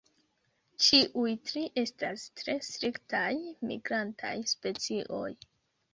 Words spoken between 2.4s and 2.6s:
tre